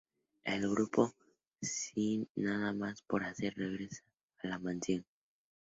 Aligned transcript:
El 0.45 0.67
grupo, 0.67 1.13
sin 1.61 2.27
nada 2.35 2.73
más 2.73 3.03
por 3.03 3.23
hacer, 3.23 3.53
regresa 3.55 4.01
a 4.41 4.47
la 4.47 4.57
Mansión. 4.57 5.05